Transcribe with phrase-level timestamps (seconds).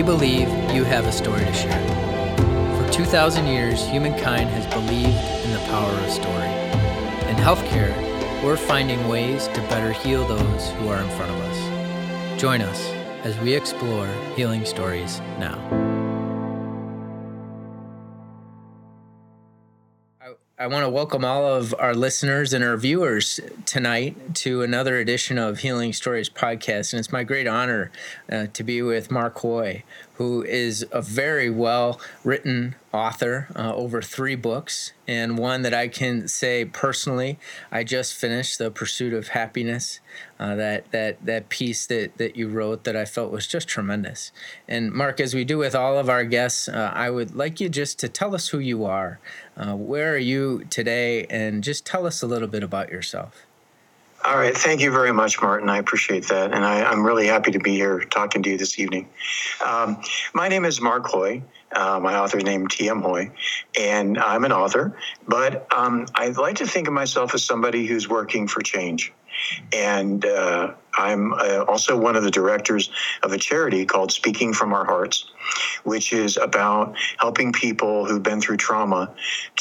[0.00, 2.86] We believe you have a story to share.
[2.86, 6.48] For 2,000 years, humankind has believed in the power of story.
[7.28, 7.94] In healthcare,
[8.42, 12.40] we're finding ways to better heal those who are in front of us.
[12.40, 12.82] Join us
[13.24, 15.89] as we explore healing stories now.
[20.60, 25.38] I want to welcome all of our listeners and our viewers tonight to another edition
[25.38, 26.92] of Healing Stories podcast.
[26.92, 27.90] And it's my great honor
[28.30, 29.84] uh, to be with Mark Hoy,
[30.20, 35.88] who is a very well written author, uh, over three books, and one that I
[35.88, 37.38] can say personally,
[37.72, 40.00] I just finished The Pursuit of Happiness.
[40.38, 44.30] Uh, that that that piece that that you wrote that I felt was just tremendous.
[44.68, 47.70] And Mark, as we do with all of our guests, uh, I would like you
[47.70, 49.20] just to tell us who you are.
[49.56, 53.46] Uh, where are you today, and just tell us a little bit about yourself.
[54.22, 54.56] All right.
[54.56, 55.70] Thank you very much, Martin.
[55.70, 56.52] I appreciate that.
[56.52, 59.08] And I, am really happy to be here talking to you this evening.
[59.64, 60.02] Um,
[60.34, 61.42] my name is Mark Hoy.
[61.72, 63.00] Uh, my author's name T.M.
[63.00, 63.30] Hoy,
[63.78, 64.98] and I'm an author,
[65.28, 69.12] but um, I like to think of myself as somebody who's working for change.
[69.72, 72.90] And uh, I'm uh, also one of the directors
[73.22, 75.30] of a charity called Speaking from Our Hearts,
[75.84, 79.14] which is about helping people who've been through trauma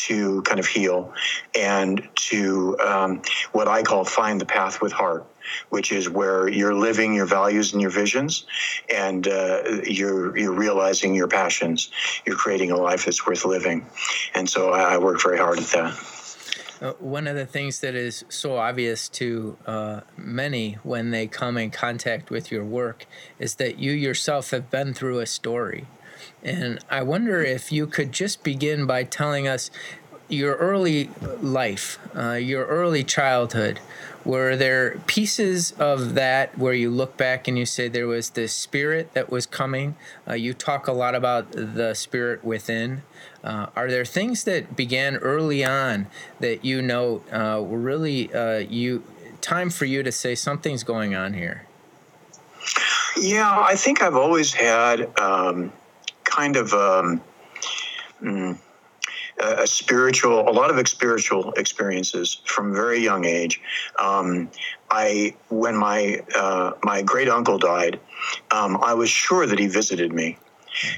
[0.07, 1.13] to kind of heal
[1.57, 3.21] and to um,
[3.51, 5.25] what I call find the path with heart
[5.69, 8.45] which is where you're living your values and your visions,
[8.93, 11.89] and uh, you're you're realizing your passions.
[12.25, 13.85] You're creating a life that's worth living,
[14.35, 16.18] and so I, I work very hard at that.
[16.81, 21.57] Uh, one of the things that is so obvious to uh, many when they come
[21.57, 23.05] in contact with your work
[23.37, 25.87] is that you yourself have been through a story.
[26.41, 29.69] And I wonder if you could just begin by telling us
[30.29, 31.09] your early
[31.41, 33.79] life, uh, your early childhood.
[34.25, 38.53] Were there pieces of that where you look back and you say there was this
[38.53, 39.95] spirit that was coming?
[40.27, 43.03] Uh, you talk a lot about the spirit within.
[43.43, 46.07] Uh, are there things that began early on
[46.39, 49.03] that you know uh, were really uh, you
[49.41, 51.65] time for you to say something's going on here?
[53.17, 55.71] Yeah, I think I've always had um,
[56.25, 56.73] kind of.
[56.73, 57.21] Um,
[58.21, 58.59] mm,
[59.39, 63.61] a spiritual, a lot of spiritual experiences from very young age.
[63.99, 64.49] Um,
[64.89, 67.99] I, when my uh, my great uncle died,
[68.51, 70.37] um, I was sure that he visited me.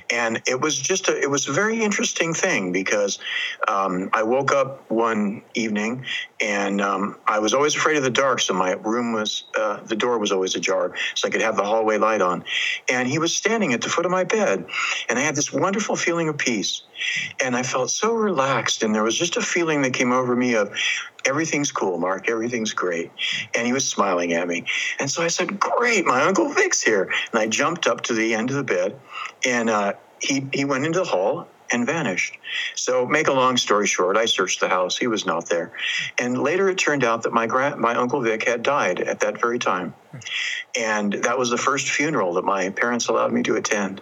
[0.09, 3.19] And it was just a, it was a very interesting thing because
[3.68, 6.06] um, I woke up one evening
[6.41, 9.96] and um, I was always afraid of the dark, so my room was uh, the
[9.96, 12.44] door was always ajar, so I could have the hallway light on.
[12.90, 14.66] And he was standing at the foot of my bed,
[15.08, 16.84] and I had this wonderful feeling of peace,
[17.44, 20.56] and I felt so relaxed, and there was just a feeling that came over me
[20.56, 20.73] of
[21.25, 23.12] everything's cool, Mark, everything's great,
[23.56, 24.66] and he was smiling at me,
[25.00, 28.34] and so I said, "Great, my uncle Vic's here," and I jumped up to the
[28.34, 29.00] end of the bed,
[29.45, 32.37] and uh, he he went into the hall and vanished.
[32.75, 34.97] So, make a long story short, I searched the house.
[34.97, 35.71] He was not there.
[36.17, 39.39] And later it turned out that my grand, my uncle Vic had died at that
[39.39, 39.93] very time.
[40.77, 44.01] And that was the first funeral that my parents allowed me to attend.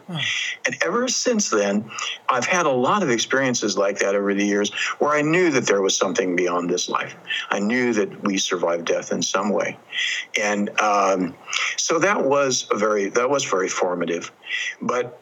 [0.66, 1.90] And ever since then,
[2.28, 5.68] I've had a lot of experiences like that over the years where I knew that
[5.68, 7.16] there was something beyond this life.
[7.50, 9.78] I knew that we survived death in some way.
[10.40, 11.36] And um,
[11.78, 14.32] so that was a very that was very formative.
[14.82, 15.20] But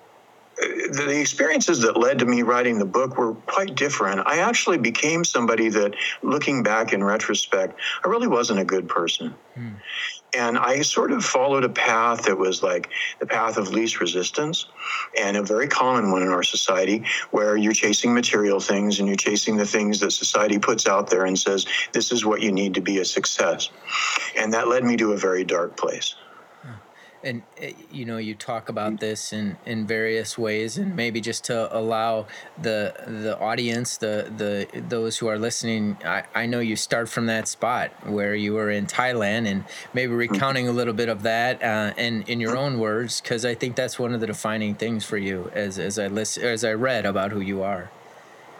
[0.57, 4.25] the experiences that led to me writing the book were quite different.
[4.25, 9.35] I actually became somebody that, looking back in retrospect, I really wasn't a good person.
[9.55, 9.69] Hmm.
[10.35, 14.65] And I sort of followed a path that was like the path of least resistance
[15.17, 19.15] and a very common one in our society where you're chasing material things and you're
[19.15, 22.73] chasing the things that society puts out there and says, this is what you need
[22.73, 23.69] to be a success.
[24.37, 26.15] And that led me to a very dark place
[27.23, 31.43] and eh, you know you talk about this in in various ways and maybe just
[31.43, 32.25] to allow
[32.61, 37.25] the the audience the the those who are listening i i know you start from
[37.25, 40.33] that spot where you were in thailand and maybe mm-hmm.
[40.33, 43.75] recounting a little bit of that uh, and in your own words because i think
[43.75, 47.05] that's one of the defining things for you as as i list as i read
[47.05, 47.89] about who you are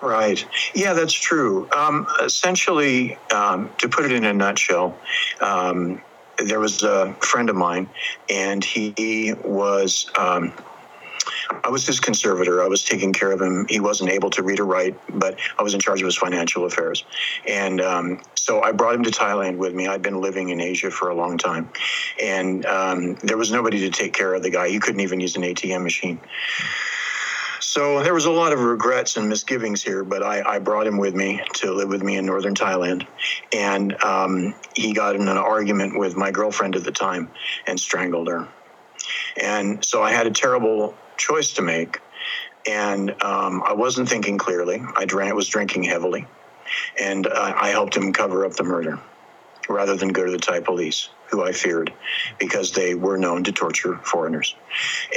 [0.02, 0.46] Right.
[0.76, 1.68] Yeah, that's true.
[1.72, 4.96] Um, essentially, um, to put it in a nutshell,
[5.42, 6.02] um,
[6.38, 7.90] there was a friend of mine,
[8.30, 10.10] and he was.
[10.18, 10.54] Um,
[11.64, 12.64] I was his conservator.
[12.64, 13.66] I was taking care of him.
[13.70, 16.66] He wasn't able to read or write, but I was in charge of his financial
[16.66, 17.04] affairs.
[17.46, 19.88] And um, so I brought him to Thailand with me.
[19.88, 21.70] I'd been living in Asia for a long time.
[22.22, 24.70] And um, there was nobody to take care of the guy.
[24.70, 26.22] He couldn't even use an ATM machine.
[27.78, 30.98] So there was a lot of regrets and misgivings here, but I, I brought him
[30.98, 33.06] with me to live with me in northern Thailand.
[33.56, 37.30] And um, he got in an argument with my girlfriend at the time
[37.68, 38.48] and strangled her.
[39.40, 42.00] And so I had a terrible choice to make,
[42.68, 44.84] and um, I wasn't thinking clearly.
[44.96, 46.26] I drank, was drinking heavily,
[47.00, 49.00] and uh, I helped him cover up the murder
[49.70, 51.94] rather than go to the Thai police, who I feared
[52.40, 54.56] because they were known to torture foreigners.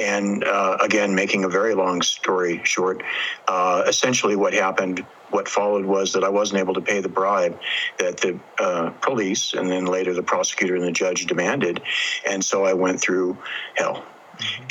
[0.01, 3.03] And uh, again, making a very long story short,
[3.49, 7.59] uh, essentially what happened, what followed was that I wasn't able to pay the bribe
[7.99, 11.81] that the uh, police and then later the prosecutor and the judge demanded.
[12.27, 13.39] And so I went through
[13.77, 14.05] hell.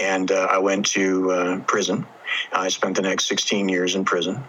[0.01, 2.05] And uh, I went to uh, prison.
[2.51, 4.43] I spent the next 16 years in prison.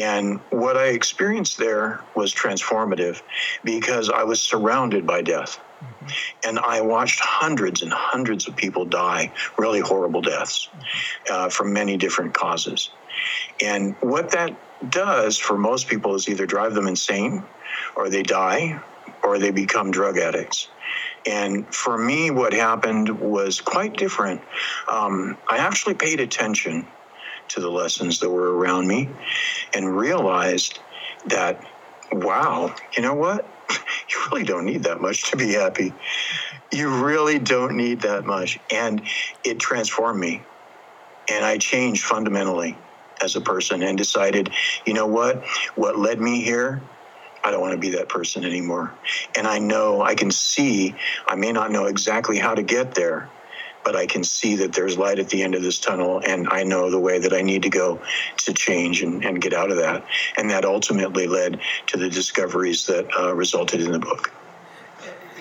[0.00, 3.20] And what I experienced there was transformative
[3.62, 5.60] because I was surrounded by death.
[5.82, 6.48] Mm-hmm.
[6.48, 10.68] And I watched hundreds and hundreds of people die, really horrible deaths
[11.30, 12.90] uh, from many different causes.
[13.62, 14.56] And what that
[14.90, 17.42] does for most people is either drive them insane,
[17.94, 18.80] or they die,
[19.22, 20.68] or they become drug addicts.
[21.26, 24.40] And for me, what happened was quite different.
[24.90, 26.86] Um, I actually paid attention
[27.50, 29.08] to the lessons that were around me
[29.74, 30.78] and realized
[31.26, 31.60] that,
[32.12, 33.46] wow, you know what?
[34.10, 35.94] You really don't need that much to be happy.
[36.72, 38.58] You really don't need that much.
[38.72, 39.02] And
[39.44, 40.42] it transformed me.
[41.30, 42.76] And I changed fundamentally
[43.22, 44.50] as a person and decided,
[44.84, 45.44] you know what?
[45.76, 46.82] What led me here
[47.42, 48.92] I don't want to be that person anymore.
[49.36, 50.94] And I know I can see,
[51.26, 53.28] I may not know exactly how to get there,
[53.84, 56.62] but I can see that there's light at the end of this tunnel, and I
[56.62, 58.00] know the way that I need to go
[58.38, 60.04] to change and, and get out of that.
[60.36, 64.32] And that ultimately led to the discoveries that uh, resulted in the book.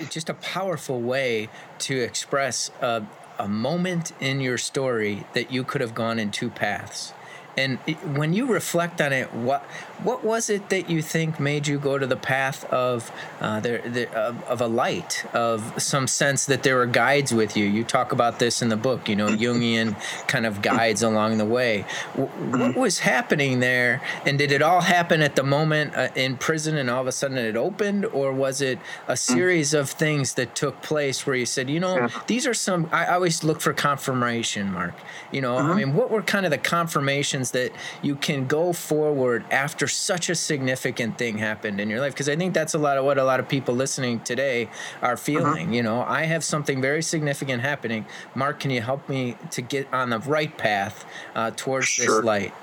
[0.09, 1.49] Just a powerful way
[1.79, 3.05] to express a,
[3.37, 7.13] a moment in your story that you could have gone in two paths.
[7.59, 7.77] And
[8.17, 9.63] when you reflect on it, what
[10.03, 13.11] what was it that you think made you go to the path of
[13.41, 17.57] uh, the, the, of, of, a light, of some sense that there were guides with
[17.57, 17.65] you?
[17.65, 19.97] You talk about this in the book, you know, Jungian
[20.27, 21.81] kind of guides along the way.
[22.15, 26.77] What was happening there, and did it all happen at the moment uh, in prison,
[26.77, 30.55] and all of a sudden it opened, or was it a series of things that
[30.55, 32.87] took place where you said, you know, these are some?
[32.93, 34.93] I always look for confirmation, Mark.
[35.33, 37.48] You know, I mean, what were kind of the confirmations?
[37.51, 42.29] That you can go forward after such a significant thing happened in your life because
[42.29, 44.69] i think that's a lot of what a lot of people listening today
[45.01, 45.15] are uh-huh.
[45.15, 45.73] feeling uh-huh.
[45.73, 48.05] you know i have something very significant happening
[48.35, 51.05] mark can you help me to get on the right path
[51.35, 52.05] uh, towards sure.
[52.05, 52.53] this light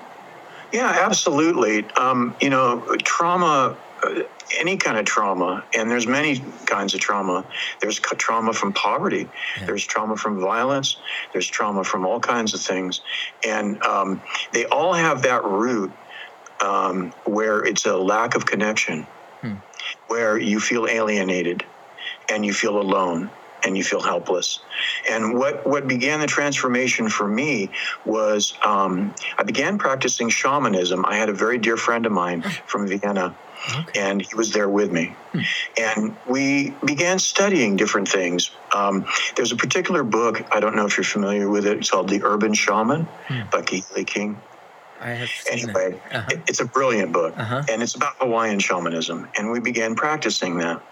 [0.72, 4.22] yeah absolutely um, you know trauma uh,
[4.54, 7.44] any kind of trauma and there's many kinds of trauma
[7.80, 9.28] there's trauma from poverty
[9.58, 9.66] yeah.
[9.66, 10.96] there's trauma from violence
[11.32, 13.00] there's trauma from all kinds of things
[13.44, 14.20] and um,
[14.52, 15.92] they all have that root
[16.60, 19.06] um, where it's a lack of connection
[19.40, 19.54] hmm.
[20.08, 21.64] where you feel alienated
[22.30, 23.30] and you feel alone
[23.64, 24.60] and you feel helpless.
[25.10, 27.70] And what, what began the transformation for me
[28.04, 31.04] was um, I began practicing shamanism.
[31.04, 33.34] I had a very dear friend of mine from Vienna
[33.74, 34.00] Okay.
[34.00, 35.14] And he was there with me.
[35.32, 35.40] Hmm.
[35.76, 38.50] And we began studying different things.
[38.74, 42.08] Um, there's a particular book, I don't know if you're familiar with it, it's called
[42.08, 43.50] The Urban Shaman hmm.
[43.50, 44.40] by Kahili King.
[44.98, 46.14] I have anyway, it.
[46.14, 46.40] Uh-huh.
[46.46, 47.64] it's a brilliant book, uh-huh.
[47.68, 49.28] and it's about Hawaiian shamanism.
[49.36, 50.82] And we began practicing that.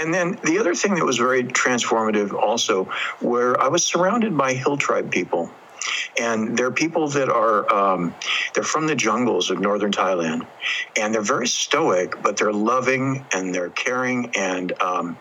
[0.00, 2.84] And then the other thing that was very transformative, also,
[3.20, 5.52] where I was surrounded by hill tribe people
[6.18, 8.14] and they're people that are um,
[8.54, 10.46] they're from the jungles of northern Thailand,
[10.96, 14.34] and they're very stoic, but they're loving and they're caring.
[14.36, 15.18] And um,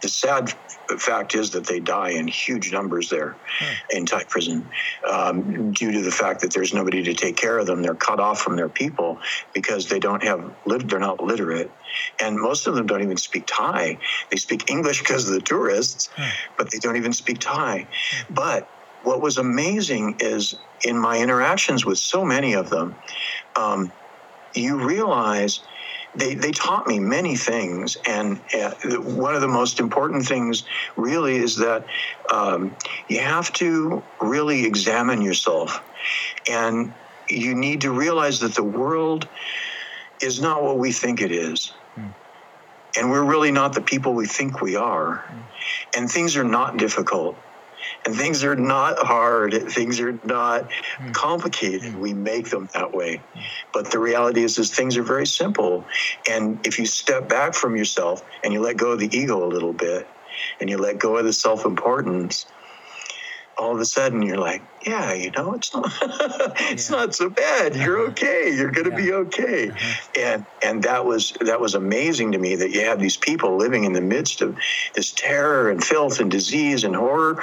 [0.00, 0.54] the sad
[0.98, 3.96] fact is that they die in huge numbers there hmm.
[3.96, 4.68] in Thai prison
[5.08, 7.82] um, due to the fact that there's nobody to take care of them.
[7.82, 9.18] They're cut off from their people
[9.52, 11.70] because they don't have they're not literate,
[12.20, 13.98] and most of them don't even speak Thai.
[14.30, 16.28] They speak English because of the tourists, hmm.
[16.56, 17.86] but they don't even speak Thai.
[17.90, 18.34] Hmm.
[18.34, 18.68] But
[19.02, 20.54] what was amazing is
[20.84, 22.94] in my interactions with so many of them,
[23.56, 23.92] um,
[24.54, 25.60] you realize
[26.14, 27.96] they, they taught me many things.
[28.06, 30.64] And uh, one of the most important things
[30.96, 31.84] really is that
[32.32, 32.76] um,
[33.08, 35.80] you have to really examine yourself.
[36.50, 36.92] And
[37.28, 39.28] you need to realize that the world
[40.20, 41.72] is not what we think it is.
[41.96, 42.12] Mm.
[42.98, 45.24] And we're really not the people we think we are.
[45.30, 45.42] Mm.
[45.96, 47.36] And things are not difficult
[48.04, 49.52] and things are not hard.
[49.70, 51.12] Things are not hmm.
[51.12, 51.96] complicated.
[51.96, 53.22] We make them that way.
[53.72, 55.86] But the reality is is things are very simple.
[56.28, 59.48] And if you step back from yourself and you let go of the ego a
[59.48, 60.06] little bit
[60.60, 62.46] and you let go of the self-importance
[63.60, 65.92] all of a sudden you're like, yeah, you know, it's not
[66.72, 66.96] it's yeah.
[66.96, 67.76] not so bad.
[67.76, 68.12] You're uh-huh.
[68.12, 68.54] okay.
[68.56, 69.04] You're going to yeah.
[69.04, 69.68] be okay.
[69.68, 70.10] Uh-huh.
[70.18, 73.84] And and that was that was amazing to me that you have these people living
[73.84, 74.56] in the midst of
[74.94, 77.42] this terror and filth and disease and horror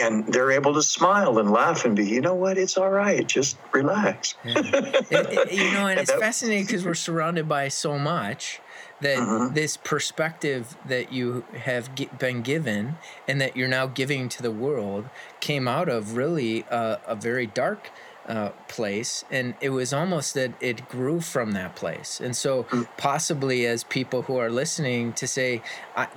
[0.00, 3.26] and they're able to smile and laugh and be, you know what, it's all right.
[3.26, 4.34] Just relax.
[4.44, 4.54] Yeah.
[4.58, 8.60] it, it, you know, and, and it's that, fascinating because we're surrounded by so much
[9.02, 9.54] that mm-hmm.
[9.54, 12.96] this perspective that you have been given
[13.28, 15.08] and that you're now giving to the world
[15.40, 17.90] came out of really a, a very dark
[18.26, 22.86] uh, place and it was almost that it grew from that place and so mm.
[22.96, 25.60] possibly as people who are listening to say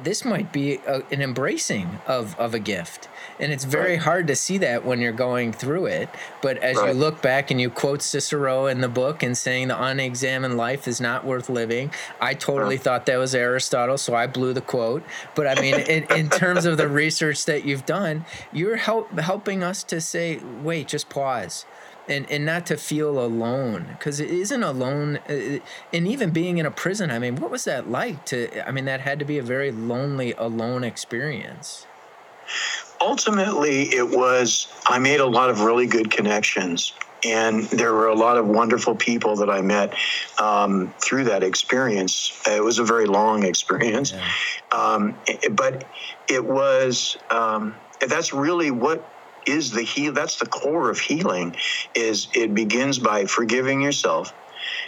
[0.03, 4.01] this might be a, an embracing of, of a gift and it's very right.
[4.01, 6.09] hard to see that when you're going through it
[6.41, 6.89] but as right.
[6.89, 10.87] you look back and you quote cicero in the book and saying the unexamined life
[10.87, 15.03] is not worth living i totally thought that was aristotle so i blew the quote
[15.35, 19.63] but i mean in, in terms of the research that you've done you're help, helping
[19.63, 21.65] us to say wait just pause
[22.07, 25.59] and and not to feel alone because it isn't alone uh,
[25.93, 28.85] and even being in a prison i mean what was that like to i mean
[28.85, 31.87] that had to be a very lonely alone experience
[33.05, 36.93] ultimately it was i made a lot of really good connections
[37.23, 39.95] and there were a lot of wonderful people that I met
[40.39, 42.39] um, through that experience.
[42.47, 44.29] It was a very long experience, yeah.
[44.71, 45.21] um,
[45.53, 45.85] but
[46.29, 49.09] it was um, that's really what
[49.47, 51.55] is the heal that's the core of healing
[51.93, 54.33] is it begins by forgiving yourself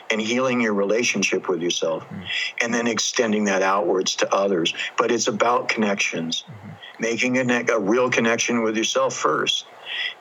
[0.10, 2.24] and healing your relationship with yourself mm-hmm.
[2.62, 6.70] and then extending that outwards to others but it's about connections mm-hmm.
[7.00, 9.66] making a, a real connection with yourself first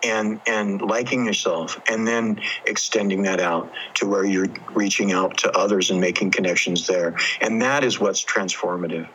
[0.03, 5.51] and and liking yourself and then extending that out to where you're reaching out to
[5.57, 9.09] others and making connections there and that is what's transformative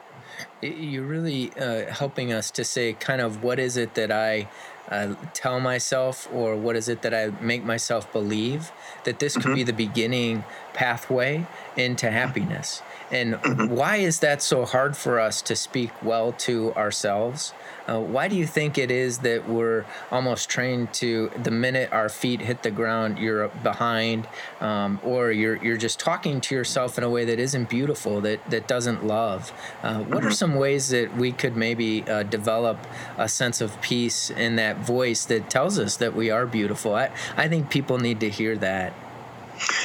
[0.62, 4.48] you're really uh, helping us to say kind of what is it that i
[4.91, 8.71] uh, tell myself or what is it that I make myself believe
[9.05, 9.55] that this could mm-hmm.
[9.55, 10.43] be the beginning
[10.74, 12.81] pathway into happiness.
[13.12, 13.75] And mm-hmm.
[13.75, 17.53] why is that so hard for us to speak well to ourselves?
[17.88, 22.07] Uh, why do you think it is that we're almost trained to the minute our
[22.07, 24.27] feet hit the ground, you're behind,
[24.62, 28.50] um, or you're you're just talking to yourself in a way that isn't beautiful, that
[28.50, 29.51] that doesn't love?
[29.83, 30.27] Uh, what mm-hmm.
[30.27, 32.77] are some ways that we could maybe uh, develop
[33.17, 36.95] a sense of peace in that voice that tells us that we are beautiful?
[36.95, 38.93] I I think people need to hear that.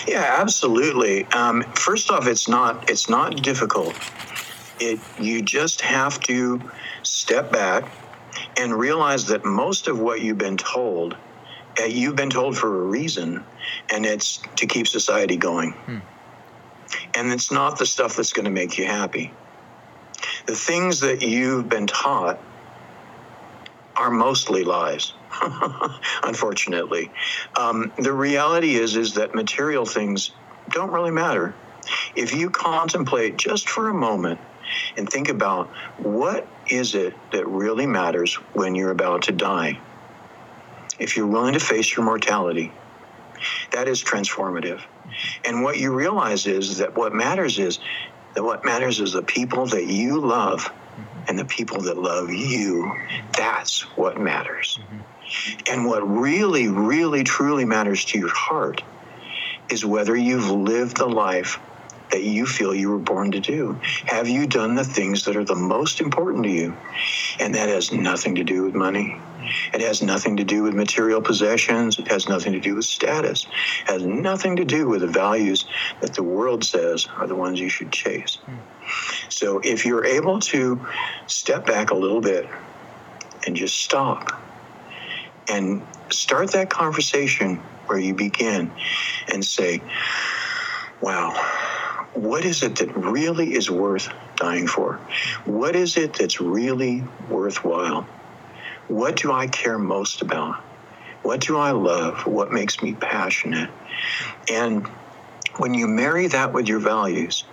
[0.07, 1.25] Yeah, absolutely.
[1.27, 3.95] Um, first off, it's not it's not difficult.
[4.81, 6.61] It you just have to
[7.03, 7.91] step back
[8.57, 11.17] and realize that most of what you've been told,
[11.81, 13.45] uh, you've been told for a reason,
[13.93, 15.73] and it's to keep society going.
[15.73, 15.99] Hmm.
[17.15, 19.33] And it's not the stuff that's going to make you happy.
[20.47, 22.39] The things that you've been taught
[23.97, 25.13] are mostly lies.
[26.23, 27.11] unfortunately,
[27.59, 30.31] um, the reality is is that material things
[30.71, 31.55] don't really matter.
[32.15, 34.41] If you contemplate just for a moment
[34.97, 39.79] and think about what is it that really matters when you're about to die?
[40.99, 42.73] If you're willing to face your mortality,
[43.73, 44.81] that is transformative.
[45.45, 47.79] And what you realize is that what matters is
[48.35, 50.71] that what matters is the people that you love
[51.29, 52.93] and the people that love you.
[53.37, 54.79] That's what matters.
[54.81, 55.73] Mm-hmm.
[55.73, 58.83] And what really, really, truly matters to your heart
[59.71, 61.59] is whether you've lived the life
[62.11, 63.79] that you feel you were born to do?
[64.05, 66.77] Have you done the things that are the most important to you?
[67.41, 69.21] And that has nothing to do with money.
[69.73, 71.99] It has nothing to do with material possessions.
[71.99, 73.47] It has nothing to do with status.
[73.83, 75.67] It has nothing to do with the values
[76.01, 78.39] that the world says are the ones you should chase.
[78.45, 78.57] Hmm.
[79.29, 80.87] So if you're able to
[81.27, 82.49] step back a little bit
[83.47, 84.43] and just stop
[85.49, 88.73] and start that conversation where you begin
[89.33, 89.83] and say,
[91.01, 91.33] wow,
[92.15, 94.95] what is it that really is worth dying for?
[95.45, 98.03] What is it that's really worthwhile?
[98.89, 100.57] What do I care most about?
[101.23, 102.27] What do I love?
[102.27, 103.71] What makes me passionate?
[104.49, 104.87] And
[105.59, 107.45] when you marry that with your values,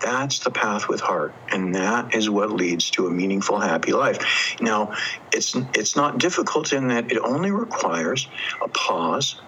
[0.00, 4.56] that's the path with heart, and that is what leads to a meaningful, happy life.
[4.60, 4.94] Now,
[5.32, 8.28] it's it's not difficult in that it only requires
[8.62, 9.40] a pause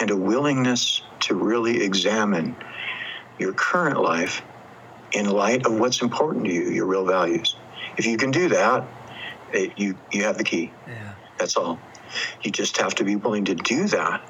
[0.00, 2.56] and a willingness to really examine
[3.38, 4.42] your current life
[5.12, 7.56] in light of what's important to you, your real values.
[7.96, 8.86] If you can do that,
[9.52, 10.72] it, you you have the key.
[10.86, 11.14] Yeah.
[11.38, 11.78] That's all.
[12.42, 14.22] You just have to be willing to do that.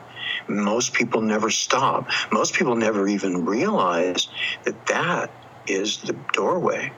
[0.49, 2.09] Most people never stop.
[2.33, 4.29] Most people never even realize
[4.65, 5.31] that that
[5.69, 6.93] is the doorway.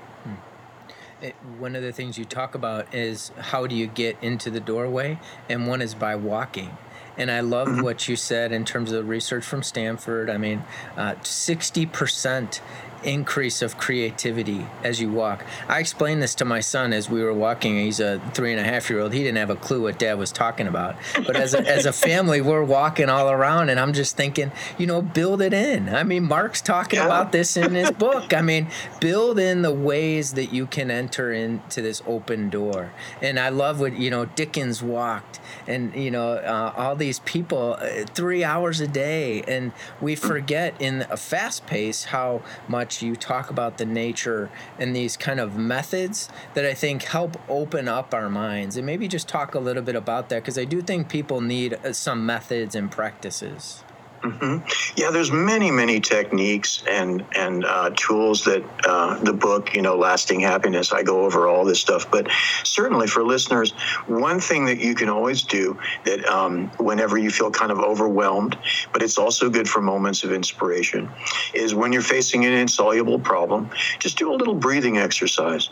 [1.22, 4.60] it, one of the things you talk about is how do you get into the
[4.60, 6.76] doorway, and one is by walking.
[7.16, 7.82] And I love mm-hmm.
[7.82, 10.30] what you said in terms of research from Stanford.
[10.30, 10.64] I mean,
[10.96, 12.60] uh, 60%
[13.02, 15.44] increase of creativity as you walk.
[15.68, 17.78] I explained this to my son as we were walking.
[17.78, 19.12] He's a three and a half year old.
[19.12, 20.96] He didn't have a clue what dad was talking about.
[21.14, 24.86] But as a, as a family, we're walking all around, and I'm just thinking, you
[24.86, 25.88] know, build it in.
[25.88, 27.06] I mean, Mark's talking yeah.
[27.06, 28.34] about this in his book.
[28.34, 28.68] I mean,
[29.00, 32.92] build in the ways that you can enter into this open door.
[33.22, 37.76] And I love what, you know, Dickens walked, and, you know, uh, all these people
[37.80, 39.42] uh, three hours a day.
[39.42, 44.50] And we forget in a fast pace how much much you talk about the nature
[44.78, 48.76] and these kind of methods that I think help open up our minds.
[48.76, 51.74] And maybe just talk a little bit about that because I do think people need
[51.74, 53.84] uh, some methods and practices.
[54.22, 54.58] Mm-hmm.
[55.00, 59.96] Yeah, there's many, many techniques and and uh, tools that uh, the book, you know,
[59.96, 60.92] lasting happiness.
[60.92, 62.28] I go over all this stuff, but
[62.62, 63.72] certainly for listeners,
[64.06, 68.58] one thing that you can always do that um, whenever you feel kind of overwhelmed,
[68.92, 71.08] but it's also good for moments of inspiration,
[71.54, 75.70] is when you're facing an insoluble problem, just do a little breathing exercise,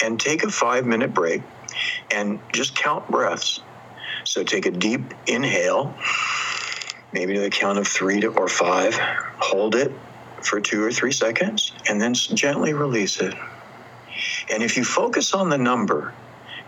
[0.00, 1.42] and take a five minute break,
[2.12, 3.58] and just count breaths.
[4.22, 5.96] So take a deep inhale
[7.12, 8.94] maybe to the count of three to, or five.
[9.38, 9.92] Hold it
[10.42, 13.34] for two or three seconds and then gently release it.
[14.52, 16.14] And if you focus on the number,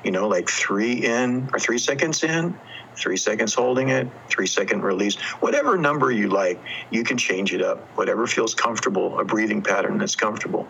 [0.05, 2.59] you know, like three in or three seconds in,
[2.97, 7.63] three seconds holding it, three second release, whatever number you like, you can change it
[7.63, 10.69] up, whatever feels comfortable, a breathing pattern that's comfortable.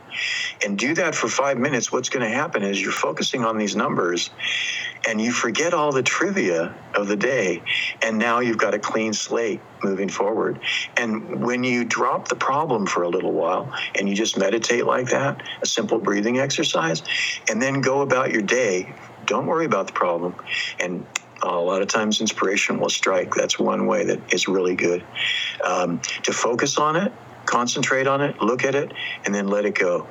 [0.65, 1.93] And do that for five minutes.
[1.93, 4.31] What's going to happen is you're focusing on these numbers
[5.07, 7.63] and you forget all the trivia of the day.
[8.03, 10.61] And now you've got a clean slate moving forward.
[10.97, 15.09] And when you drop the problem for a little while and you just meditate like
[15.11, 17.03] that, a simple breathing exercise,
[17.49, 18.95] and then go about your day,
[19.27, 20.35] don't worry about the problem
[20.81, 21.07] and
[21.43, 23.35] a lot of times inspiration will strike.
[23.35, 25.05] That's one way that is really good.
[25.65, 27.13] Um, to focus on it,
[27.53, 28.93] concentrate on it, look at it,
[29.25, 30.07] and then let it go.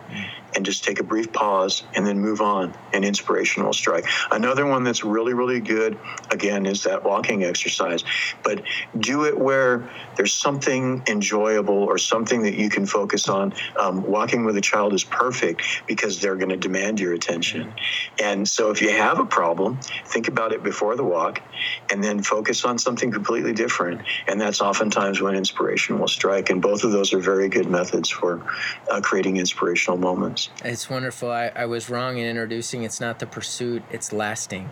[0.54, 2.73] And just take a brief pause and then move on.
[2.93, 4.06] And inspiration will strike.
[4.32, 5.97] Another one that's really really good
[6.30, 8.04] again is that walking exercise.
[8.43, 8.63] But
[8.99, 13.54] do it where there's something enjoyable or something that you can focus on.
[13.80, 17.73] Um, walking with a child is perfect because they're going to demand your attention.
[18.21, 21.41] And so if you have a problem think about it before the walk
[21.89, 24.01] and then focus on something completely different.
[24.27, 26.49] And that's oftentimes when inspiration will strike.
[26.49, 28.41] And both of those are very good methods for
[28.89, 31.30] uh, creating inspirational moments it's wonderful.
[31.30, 34.70] I, I was wrong in introducing it's not the pursuit, it's lasting.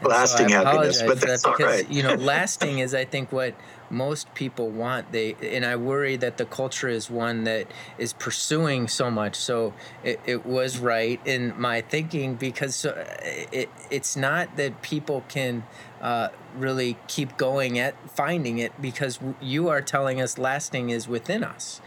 [0.00, 1.90] And lasting so happiness, but that's that because, right.
[1.90, 3.54] you know, lasting is, I think, what
[3.90, 5.10] most people want.
[5.10, 7.66] They and I worry that the culture is one that
[7.98, 9.34] is pursuing so much.
[9.34, 15.64] So it, it was right in my thinking because it, it's not that people can
[16.00, 21.44] uh, really keep going at finding it because you are telling us lasting is within
[21.44, 21.80] us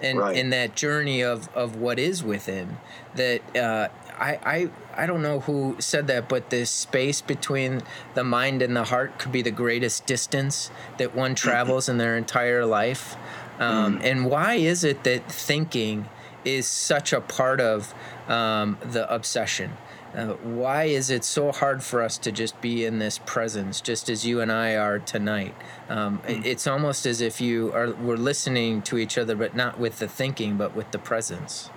[0.00, 0.36] and right.
[0.36, 2.76] in that journey of of what is within
[3.14, 4.70] that uh, I, I
[5.02, 7.82] I don't know who said that, but the space between
[8.14, 11.48] the mind and the heart could be the greatest distance that one mm-hmm.
[11.48, 13.16] travels in their entire life.
[13.58, 14.04] Um, mm.
[14.04, 16.08] And why is it that thinking
[16.44, 17.94] is such a part of
[18.28, 19.72] um, the obsession?
[20.14, 24.08] Uh, why is it so hard for us to just be in this presence, just
[24.08, 25.54] as you and I are tonight?
[25.90, 26.44] Um, mm.
[26.44, 30.08] It's almost as if you are we're listening to each other, but not with the
[30.08, 31.70] thinking, but with the presence.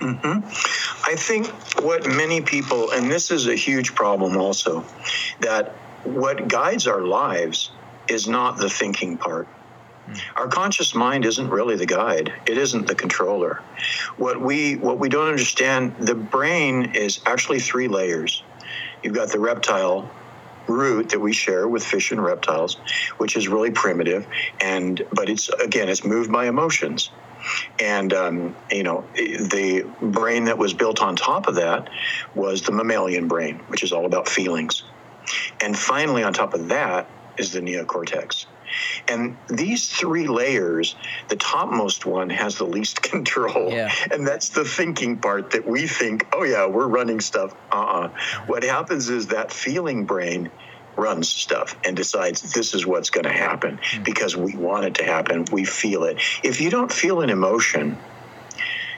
[0.00, 1.10] Mm-hmm.
[1.10, 1.46] I think
[1.84, 4.84] what many people, and this is a huge problem also,
[5.40, 5.68] that
[6.02, 7.70] what guides our lives
[8.08, 9.46] is not the thinking part.
[10.36, 12.32] Our conscious mind isn't really the guide.
[12.46, 13.62] It isn't the controller.
[14.16, 18.42] What we what we don't understand, the brain is actually three layers.
[19.02, 20.10] You've got the reptile
[20.66, 22.76] root that we share with fish and reptiles,
[23.18, 24.26] which is really primitive,
[24.60, 27.10] and but it's again it's moved by emotions.
[27.78, 31.88] And um, you know the brain that was built on top of that
[32.34, 34.82] was the mammalian brain, which is all about feelings.
[35.62, 38.46] And finally, on top of that is the neocortex
[39.08, 40.96] and these three layers,
[41.28, 43.70] the topmost one has the least control.
[43.70, 43.92] Yeah.
[44.10, 47.54] And that's the thinking part that we think, oh, yeah, we're running stuff.
[47.72, 48.06] Uh uh-uh.
[48.06, 48.08] uh
[48.46, 50.50] What happens is that feeling brain
[50.96, 54.02] runs stuff and decides this is what's going to happen mm-hmm.
[54.04, 55.44] because we want it to happen.
[55.50, 56.18] We feel it.
[56.42, 57.98] If you don't feel an emotion,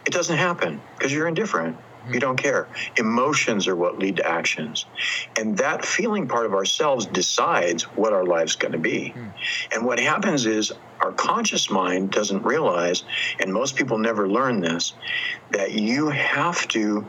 [0.04, 1.76] it doesn't happen because you're indifferent.
[2.12, 2.68] You don't care.
[2.96, 4.86] Emotions are what lead to actions.
[5.36, 9.12] And that feeling part of ourselves decides what our life's going to be.
[9.16, 9.32] Mm.
[9.72, 13.04] And what happens is our conscious mind doesn't realize,
[13.40, 14.94] and most people never learn this,
[15.50, 17.04] that you have to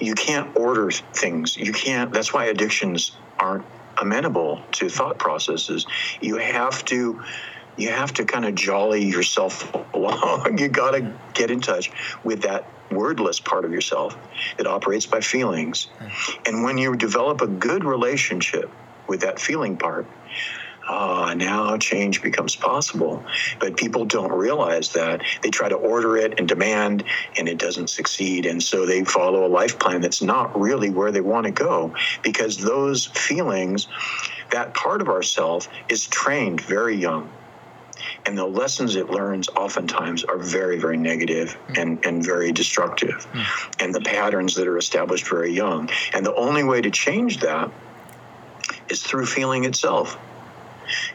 [0.00, 1.56] you can't order things.
[1.56, 2.12] You can't.
[2.12, 3.64] That's why addictions aren't
[4.00, 5.86] amenable to thought processes.
[6.20, 7.22] You have to
[7.76, 10.58] you have to kind of jolly yourself along.
[10.58, 11.90] you got to get in touch
[12.24, 14.16] with that wordless part of yourself
[14.56, 15.88] that operates by feelings.
[16.46, 18.70] And when you develop a good relationship
[19.06, 20.06] with that feeling part,
[20.88, 23.24] ah, now change becomes possible.
[23.60, 25.22] But people don't realize that.
[25.42, 27.04] They try to order it and demand,
[27.38, 28.44] and it doesn't succeed.
[28.46, 31.94] And so they follow a life plan that's not really where they want to go
[32.22, 33.86] because those feelings,
[34.50, 37.30] that part of ourself, is trained very young.
[38.26, 43.26] And the lessons it learns oftentimes are very, very negative and, and very destructive.
[43.32, 43.82] Mm.
[43.82, 45.90] And the patterns that are established very young.
[46.12, 47.70] And the only way to change that
[48.88, 50.18] is through feeling itself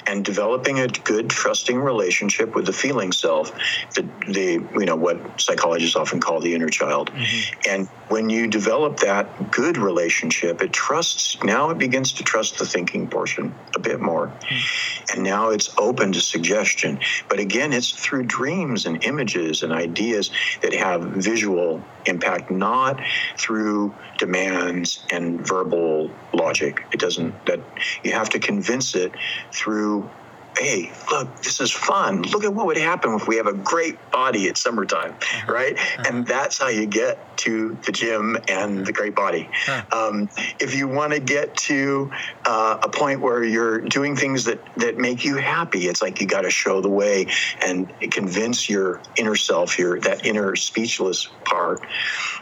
[0.08, 3.52] and developing a good trusting relationship with the feeling self
[3.96, 7.70] the, the you know what psychologists often call the inner child mm-hmm.
[7.70, 12.66] and when you develop that good relationship it trusts now it begins to trust the
[12.66, 15.14] thinking portion a bit more mm-hmm.
[15.14, 20.32] and now it's open to suggestion but again it's through dreams and images and ideas
[20.62, 23.02] that have visual impact not
[23.38, 26.84] through demands and verbal logic.
[26.92, 27.60] It doesn't that
[28.04, 29.14] you have to convince it
[29.52, 30.10] through
[30.58, 32.22] hey, look, this is fun.
[32.24, 35.52] Look at what would happen if we have a great body at summertime, uh-huh.
[35.52, 35.78] right?
[35.78, 36.04] Uh-huh.
[36.08, 39.50] And that's how you get to the gym and the great body.
[39.68, 40.08] Uh-huh.
[40.10, 42.12] Um, if you want to get to
[42.46, 46.28] uh, a point where you're doing things that, that make you happy, it's like you
[46.28, 47.28] got to show the way
[47.62, 51.86] and convince your inner self, your that inner speechless part,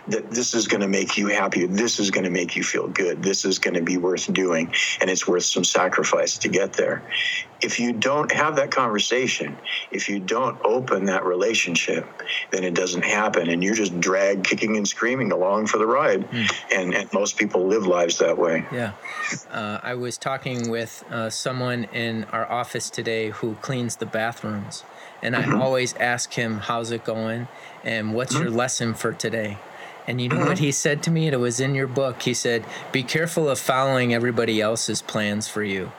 [0.07, 1.65] that this is going to make you happy.
[1.65, 3.23] This is going to make you feel good.
[3.23, 7.03] This is going to be worth doing, and it's worth some sacrifice to get there
[7.63, 9.57] if you don't have that conversation,
[9.89, 12.05] if you don't open that relationship,
[12.51, 13.49] then it doesn't happen.
[13.49, 16.29] And you're just dragged kicking and screaming along for the ride.
[16.29, 16.55] Mm.
[16.73, 18.65] And, and most people live lives that way.
[18.73, 18.91] Yeah.
[19.49, 24.83] Uh, I was talking with uh, someone in our office today who cleans the bathrooms.
[25.21, 25.61] And I mm-hmm.
[25.61, 27.47] always ask him, How's it going?
[27.85, 28.43] And what's mm-hmm.
[28.43, 29.57] your lesson for today?
[30.05, 30.47] And you know mm-hmm.
[30.49, 31.29] what he said to me?
[31.29, 32.23] It was in your book.
[32.23, 35.93] He said, Be careful of following everybody else's plans for you.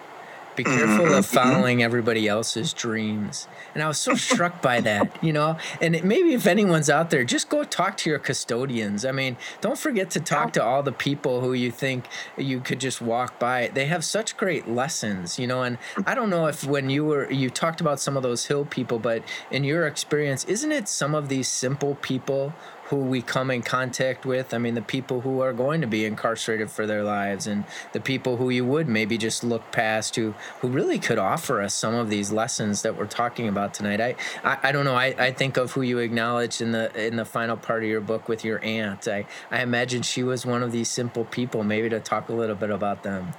[0.56, 1.14] Be mm-hmm, careful mm-hmm.
[1.14, 3.48] of following everybody else's dreams.
[3.74, 5.56] And I was so struck by that, you know.
[5.80, 9.04] And it, maybe if anyone's out there, just go talk to your custodians.
[9.04, 12.80] I mean, don't forget to talk to all the people who you think you could
[12.80, 13.68] just walk by.
[13.72, 15.62] They have such great lessons, you know.
[15.62, 18.64] And I don't know if when you were you talked about some of those hill
[18.64, 22.54] people, but in your experience, isn't it some of these simple people
[22.86, 24.52] who we come in contact with.
[24.52, 28.00] I mean, the people who are going to be incarcerated for their lives, and the
[28.00, 31.94] people who you would maybe just look past, who who really could offer us some
[31.94, 34.00] of these lessons that we're talking about tonight.
[34.00, 34.94] I I, I don't know.
[34.94, 38.00] I, I think of who you acknowledged in the in the final part of your
[38.00, 39.08] book with your aunt.
[39.08, 41.64] I I imagine she was one of these simple people.
[41.64, 43.34] Maybe to talk a little bit about them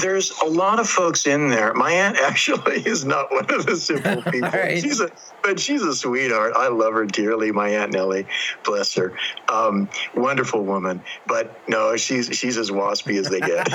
[0.00, 1.74] there's a lot of folks in there.
[1.74, 4.50] My aunt actually is not one of the simple people.
[4.50, 4.80] right.
[4.80, 5.10] She's a,
[5.42, 6.52] but she's a sweetheart.
[6.56, 7.52] I love her dearly.
[7.52, 8.26] My aunt Nellie,
[8.64, 9.14] bless her,
[9.48, 11.02] um, wonderful woman.
[11.26, 13.66] But no, she's she's as waspy as they get.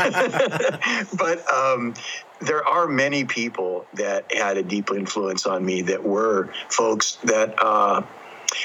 [1.18, 1.94] but um,
[2.42, 7.62] there are many people that had a deep influence on me that were folks that.
[7.62, 8.04] Uh,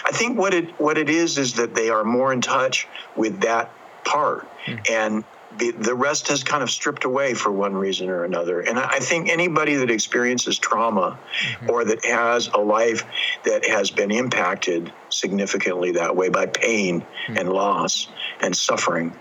[0.05, 3.40] I think what it what it is is that they are more in touch with
[3.40, 3.73] that
[4.05, 4.90] part, mm.
[4.90, 5.25] and
[5.59, 8.61] the, the rest has kind of stripped away for one reason or another.
[8.61, 11.71] And I think anybody that experiences trauma mm-hmm.
[11.71, 13.05] or that has a life
[13.44, 17.37] that has been impacted significantly that way by pain mm-hmm.
[17.37, 18.09] and loss
[18.40, 19.16] and suffering,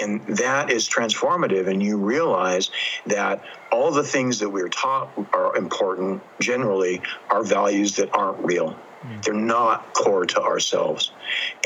[0.00, 1.68] and that is transformative.
[1.68, 2.70] And you realize
[3.06, 8.76] that all the things that we're taught are important generally are values that aren't real.
[9.22, 11.12] They're not core to ourselves.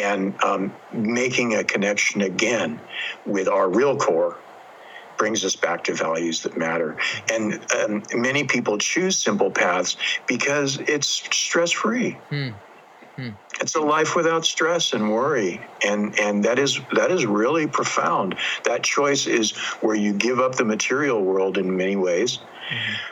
[0.00, 2.80] And um, making a connection again
[3.24, 4.42] with our real core
[5.16, 6.98] brings us back to values that matter.
[7.32, 9.96] And um, many people choose simple paths
[10.26, 12.20] because it's stress free.
[12.30, 12.50] Hmm.
[13.16, 13.30] Hmm.
[13.60, 18.36] It's a life without stress and worry, and and that is that is really profound.
[18.64, 22.38] That choice is where you give up the material world in many ways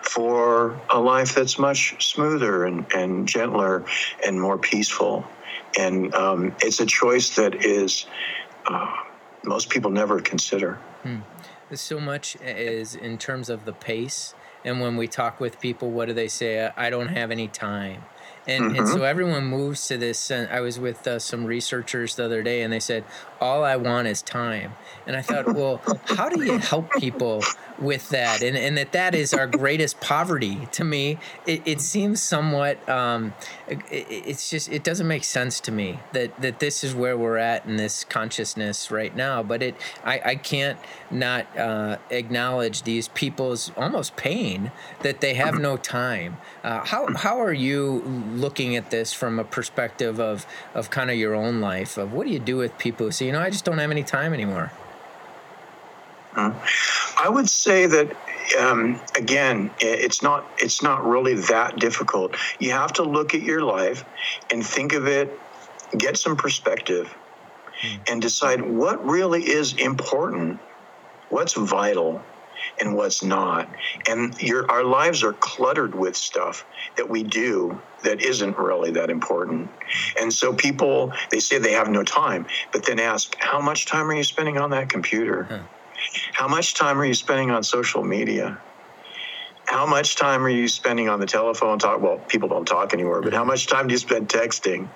[0.03, 3.85] for a life that's much smoother and, and gentler
[4.25, 5.25] and more peaceful.
[5.79, 8.07] And um, it's a choice that is
[8.67, 8.97] uh,
[9.45, 10.75] most people never consider.
[11.03, 11.21] Hmm.
[11.73, 14.35] So much is in terms of the pace.
[14.65, 16.71] And when we talk with people, what do they say?
[16.77, 18.03] I don't have any time
[18.47, 18.79] and mm-hmm.
[18.79, 20.31] and so everyone moves to this.
[20.31, 23.05] And I was with uh, some researchers the other day, and they said,
[23.41, 24.75] "All I want is time."
[25.07, 27.43] And I thought, well, how do you help people
[27.79, 31.19] with that and, and that that is our greatest poverty to me.
[31.47, 33.35] It, it seems somewhat um,
[33.69, 37.39] it, it's just it doesn't make sense to me that that this is where we're
[37.39, 40.79] at in this consciousness right now but it i, I can't
[41.11, 46.37] not uh, acknowledge these people's almost pain that they have no time.
[46.63, 48.03] Uh, how, how are you
[48.35, 51.97] looking at this from a perspective of of kind of your own life?
[51.97, 53.07] Of what do you do with people?
[53.07, 54.73] Who say you know i just don't have any time anymore
[56.37, 58.17] I would say that
[58.59, 62.37] um, again, it's not it's not really that difficult.
[62.59, 64.05] You have to look at your life
[64.51, 65.39] and think of it,
[65.97, 67.15] get some perspective,
[67.81, 68.01] mm.
[68.11, 70.61] and decide what really is important,
[71.31, 72.23] what's vital,
[72.81, 73.69] and what's not.
[74.09, 76.65] And your our lives are cluttered with stuff
[76.97, 79.71] that we do that isn't really that important.
[80.21, 84.11] And so people they say they have no time, but then ask, how much time
[84.11, 85.47] are you spending on that computer?
[86.33, 88.59] How much time are you spending on social media?
[89.67, 92.01] How much time are you spending on the telephone talk?
[92.03, 94.89] Well, people don't talk anymore, but how much time do you spend texting?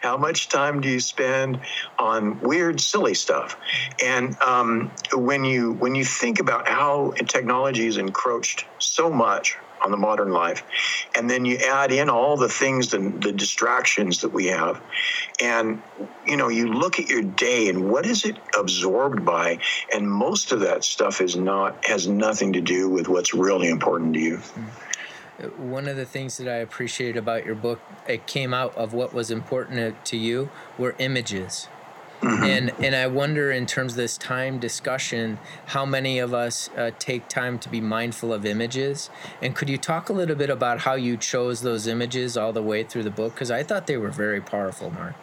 [0.00, 1.60] How much time do you spend
[1.98, 3.56] on weird, silly stuff?
[4.02, 9.90] And um, when you when you think about how technology has encroached so much on
[9.90, 10.62] the modern life.
[11.14, 14.80] And then you add in all the things, the, the distractions that we have.
[15.40, 15.82] And,
[16.26, 19.58] you know, you look at your day and what is it absorbed by?
[19.92, 24.14] And most of that stuff is not, has nothing to do with what's really important
[24.14, 24.36] to you.
[24.38, 25.70] Mm-hmm.
[25.70, 29.12] One of the things that I appreciated about your book, it came out of what
[29.12, 31.68] was important to you were images
[32.20, 32.44] Mm-hmm.
[32.44, 36.90] And and I wonder in terms of this time discussion, how many of us uh,
[36.98, 39.10] take time to be mindful of images?
[39.42, 42.62] And could you talk a little bit about how you chose those images all the
[42.62, 43.34] way through the book?
[43.34, 45.14] Because I thought they were very powerful, Mark.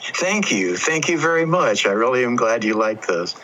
[0.00, 0.76] Thank you.
[0.76, 1.86] Thank you very much.
[1.86, 3.34] I really am glad you like those.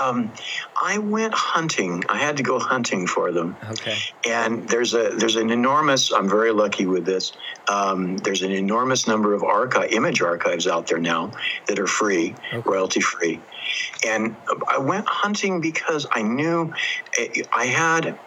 [0.00, 0.32] Um,
[0.80, 2.04] I went hunting.
[2.08, 3.56] I had to go hunting for them.
[3.70, 3.96] Okay.
[4.28, 6.12] And there's a there's an enormous.
[6.12, 7.32] I'm very lucky with this.
[7.68, 11.32] Um, there's an enormous number of archive image archives out there now
[11.66, 12.62] that are free, okay.
[12.64, 13.40] royalty free.
[14.06, 14.36] And
[14.68, 16.72] I went hunting because I knew
[17.52, 18.18] I had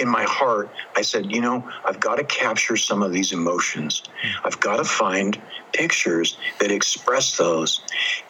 [0.00, 4.02] in my heart, I said, you know, I've got to capture some of these emotions.
[4.44, 5.40] I've got to find
[5.78, 7.80] pictures that express those.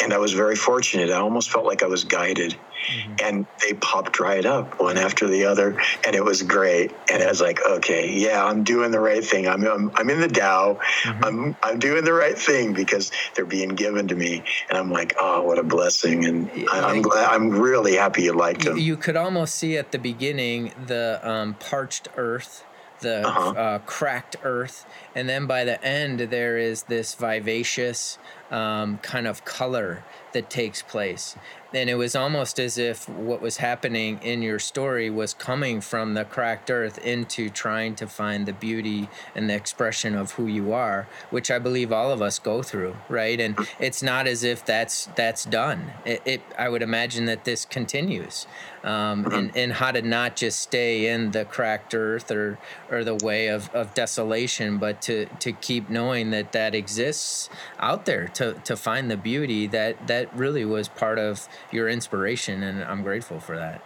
[0.03, 1.11] And I was very fortunate.
[1.11, 2.53] I almost felt like I was guided.
[2.53, 3.15] Mm-hmm.
[3.25, 5.81] And they popped right up one after the other.
[6.07, 6.93] And it was great.
[7.11, 9.49] And I was like, okay, yeah, I'm doing the right thing.
[9.49, 10.79] I'm, I'm, I'm in the Tao.
[11.03, 11.25] Mm-hmm.
[11.25, 14.45] I'm, I'm doing the right thing because they're being given to me.
[14.69, 16.27] And I'm like, oh, what a blessing.
[16.27, 18.77] And I, am glad, I'm really happy you liked them.
[18.77, 22.65] You could almost see at the beginning the um, parched earth
[23.01, 23.51] the uh-huh.
[23.51, 24.87] uh, cracked earth,
[25.19, 28.19] and then by the end there is this vivacious
[28.53, 31.37] um, kind of color that takes place.
[31.75, 36.15] And it was almost as if what was happening in your story was coming from
[36.15, 40.73] the cracked earth into trying to find the beauty and the expression of who you
[40.73, 43.39] are which i believe all of us go through right?
[43.39, 45.93] And it's not as if that's that's done.
[46.07, 48.47] It, it i would imagine that this continues
[48.83, 52.59] um, and, and how to not just stay in the cracked earth or
[52.91, 57.49] or the way of, of desolation but to to keep knowing that that exists
[57.81, 62.63] out there to to find the beauty that that really was part of your inspiration,
[62.63, 63.83] and I'm grateful for that.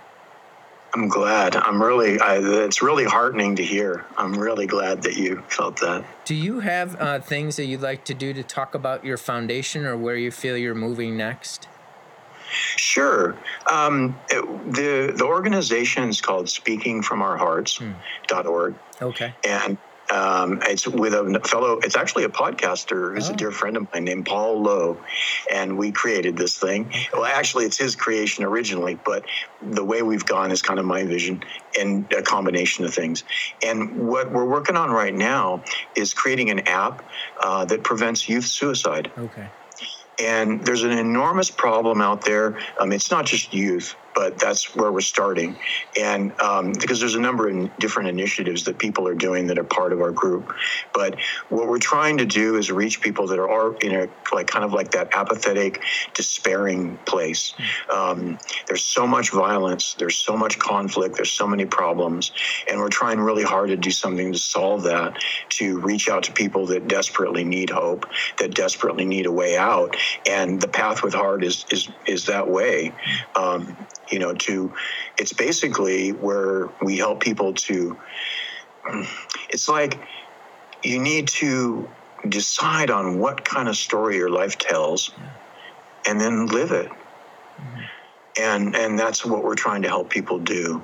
[0.95, 1.57] I'm glad.
[1.57, 2.21] I'm really.
[2.21, 4.05] I, it's really heartening to hear.
[4.19, 6.05] I'm really glad that you felt that.
[6.27, 9.87] Do you have uh, things that you'd like to do to talk about your foundation
[9.87, 11.69] or where you feel you're moving next?
[12.77, 13.35] Sure.
[13.71, 14.43] Um, it,
[14.75, 18.75] the the organization is called Speaking from Our Hearts.org.
[18.75, 19.05] Hmm.
[19.05, 19.35] Okay.
[19.45, 19.79] And
[20.11, 23.33] um, it's with a fellow, it's actually a podcaster who's oh.
[23.33, 24.99] a dear friend of mine named Paul Lowe.
[25.51, 26.93] And we created this thing.
[27.13, 29.25] Well, actually, it's his creation originally, but
[29.61, 31.43] the way we've gone is kind of my vision
[31.79, 33.25] and a combination of things.
[33.63, 35.63] And what we're working on right now
[35.97, 37.03] is creating an app
[37.43, 39.11] uh, that prevents youth suicide.
[39.17, 39.49] Okay.
[40.21, 42.59] And there's an enormous problem out there.
[42.79, 45.59] Um, it's not just youth, but that's where we're starting.
[45.99, 49.65] And um, because there's a number of different initiatives that people are doing that are
[49.65, 50.53] part of our group.
[50.93, 51.17] But
[51.49, 54.73] what we're trying to do is reach people that are in a like kind of
[54.73, 55.83] like that apathetic,
[56.15, 57.55] despairing place.
[57.93, 62.33] Um, there's so much violence, there's so much conflict, there's so many problems,
[62.69, 65.17] and we're trying really hard to do something to solve that.
[65.51, 68.07] To reach out to people that desperately need hope,
[68.39, 69.97] that desperately need a way out,
[70.29, 72.95] and the path with heart is is is that way.
[73.37, 73.77] Um,
[74.13, 74.73] you know to
[75.19, 77.97] it's basically where we help people to
[79.51, 79.99] it's like
[80.83, 81.89] you need to
[82.29, 85.13] decide on what kind of story your life tells
[86.07, 86.91] and then live it.
[86.91, 87.81] Mm-hmm.
[88.41, 90.83] and and that's what we're trying to help people do.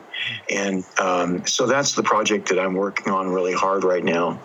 [0.50, 4.38] And um, so that's the project that i'm working on really hard right now.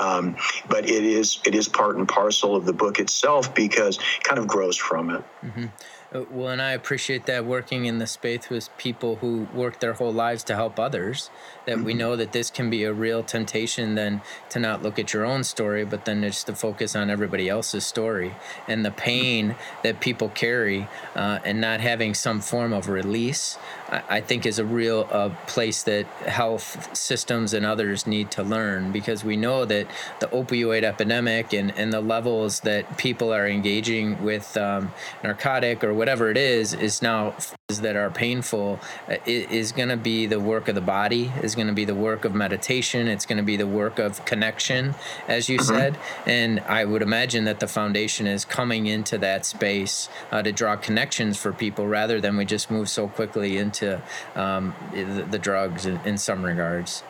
[0.00, 0.36] Um,
[0.68, 4.38] but it is it is part and parcel of the book itself because it kind
[4.38, 5.24] of grows from it.
[5.44, 5.66] Mm-hmm.
[6.10, 9.92] Uh, well, and I appreciate that working in the space with people who work their
[9.92, 11.28] whole lives to help others.
[11.66, 11.84] That mm-hmm.
[11.84, 15.26] we know that this can be a real temptation then to not look at your
[15.26, 18.34] own story, but then just to focus on everybody else's story
[18.66, 23.58] and the pain that people carry, uh, and not having some form of release.
[23.90, 28.42] I, I think is a real uh, place that health systems and others need to
[28.42, 29.86] learn because we know that
[30.20, 34.92] the opioid epidemic and, and the levels that people are engaging with um,
[35.22, 37.34] narcotic or whatever it is is now
[37.68, 41.66] that are painful uh, is going to be the work of the body is going
[41.66, 44.94] to be the work of meditation it's going to be the work of connection
[45.26, 45.74] as you mm-hmm.
[45.74, 50.52] said and i would imagine that the foundation is coming into that space uh, to
[50.52, 54.00] draw connections for people rather than we just move so quickly into
[54.36, 57.02] um, the, the, drugs in, in some regards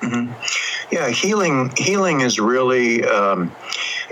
[0.00, 0.94] Mm-hmm.
[0.94, 3.52] Yeah, healing healing is really, um,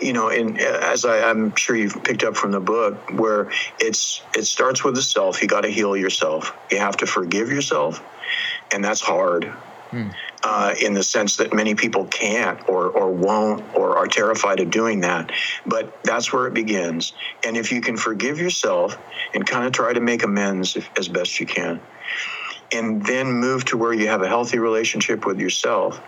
[0.00, 4.22] you know, in as I, am sure you've picked up from the book, where it's
[4.34, 5.42] it starts with the self.
[5.42, 6.56] You got to heal yourself.
[6.70, 8.02] You have to forgive yourself,
[8.72, 9.52] and that's hard.
[9.90, 10.08] Hmm.
[10.42, 14.70] Uh, in the sense that many people can't or, or won't or are terrified of
[14.70, 15.32] doing that.
[15.64, 17.14] But that's where it begins.
[17.46, 18.98] And if you can forgive yourself
[19.32, 21.80] and kind of try to make amends if, as best you can,
[22.72, 26.00] and then move to where you have a healthy relationship with yourself,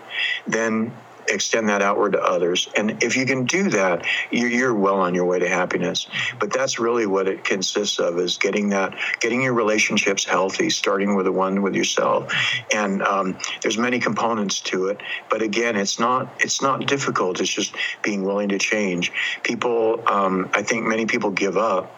[0.47, 0.91] then
[1.29, 2.69] extend that outward to others.
[2.75, 6.07] And if you can do that, you're well on your way to happiness.
[6.39, 11.15] But that's really what it consists of: is getting that, getting your relationships healthy, starting
[11.15, 12.33] with the one with yourself.
[12.73, 15.01] And um, there's many components to it.
[15.29, 17.39] But again, it's not it's not difficult.
[17.39, 19.11] It's just being willing to change.
[19.43, 21.91] People, um, I think, many people give up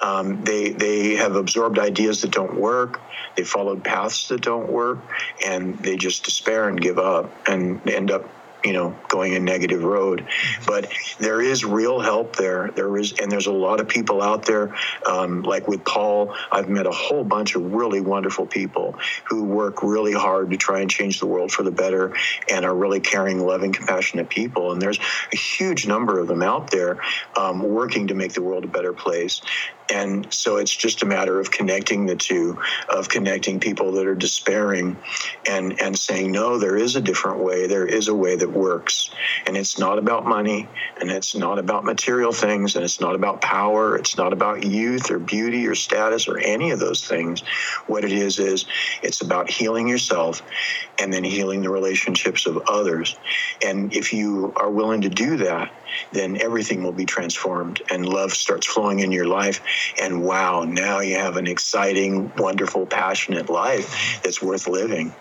[0.00, 3.00] um, they they have absorbed ideas that don't work.
[3.36, 4.98] They followed paths that don't work,
[5.46, 8.28] and they just despair and give up and end up
[8.64, 10.26] you know going a negative road.
[10.66, 12.70] But there is real help there.
[12.74, 14.74] There is and there's a lot of people out there
[15.08, 18.94] um, like with paul i've met a whole bunch of really wonderful people
[19.28, 22.14] who work really hard to try and change the world for the better
[22.50, 24.72] and are really caring loving compassionate people.
[24.72, 24.98] And there's
[25.32, 26.98] a huge number of them out there
[27.36, 29.40] um, working to make the world a better place
[29.92, 34.14] and so it's just a matter of connecting the two of connecting people that are
[34.14, 34.96] despairing
[35.48, 37.66] and and saying no there is a different way.
[37.66, 39.10] There is a way that works.
[39.46, 40.68] And it's not about money
[41.00, 43.96] and it's not about material things and it's not about power.
[43.96, 47.42] It's not about youth or beauty or status or any of those things.
[47.86, 48.66] What it is is
[49.02, 50.42] it's about healing yourself
[50.98, 53.16] and then healing the relationships of others.
[53.64, 55.72] And if you are willing to do that
[56.12, 59.60] then everything will be transformed and love starts flowing in your life.
[60.00, 65.14] And wow, now you have an exciting, wonderful, passionate life that's worth living.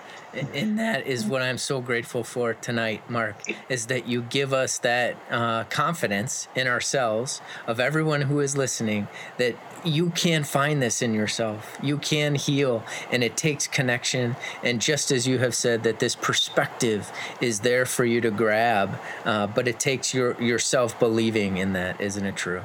[0.53, 3.35] And that is what I'm so grateful for tonight, Mark,
[3.67, 9.09] is that you give us that uh, confidence in ourselves of everyone who is listening
[9.37, 11.77] that you can find this in yourself.
[11.83, 14.37] You can heal, and it takes connection.
[14.63, 18.99] And just as you have said, that this perspective is there for you to grab,
[19.25, 21.99] uh, but it takes your yourself believing in that.
[21.99, 22.61] Isn't it true?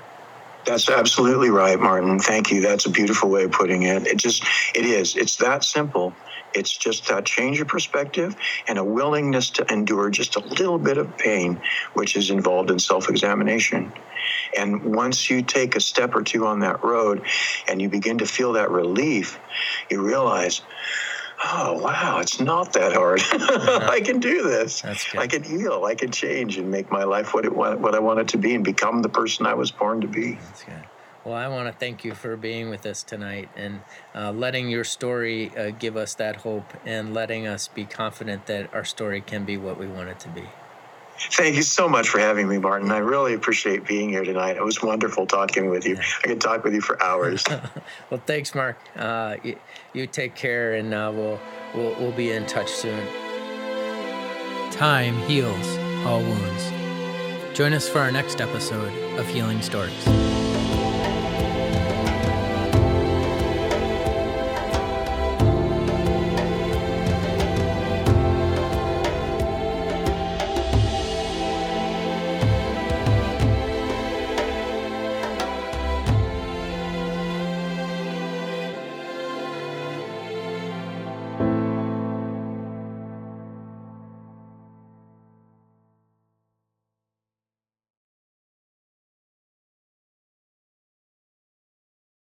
[0.66, 2.18] That's absolutely right, Martin.
[2.18, 2.60] Thank you.
[2.60, 4.06] That's a beautiful way of putting it.
[4.06, 5.16] It just, it is.
[5.16, 6.18] It's that simple.
[6.54, 8.36] It's just that change of perspective
[8.68, 11.62] and a willingness to endure just a little bit of pain,
[11.94, 13.94] which is involved in self examination.
[14.56, 17.26] And once you take a step or two on that road
[17.68, 19.40] and you begin to feel that relief,
[19.90, 20.62] you realize,
[21.44, 23.20] oh wow it's not that hard.
[23.32, 24.84] I can do this.
[24.84, 25.84] I can heal.
[25.84, 28.54] I can change and make my life what it what i want it to be
[28.54, 30.34] and become the person i was born to be.
[30.34, 30.84] That's good.
[31.26, 33.80] Well, I want to thank you for being with us tonight and
[34.14, 38.72] uh, letting your story uh, give us that hope and letting us be confident that
[38.72, 40.44] our story can be what we want it to be.
[41.18, 42.90] Thank you so much for having me, Martin.
[42.90, 44.56] I really appreciate being here tonight.
[44.56, 45.96] It was wonderful talking with you.
[45.98, 47.44] I could talk with you for hours.
[48.10, 48.78] well, thanks, Mark.
[48.96, 49.58] Uh, you,
[49.92, 51.40] you, take care, and uh, we'll,
[51.74, 53.06] we'll we'll be in touch soon.
[54.70, 56.70] Time heals all wounds.
[57.56, 60.35] Join us for our next episode of Healing Stories.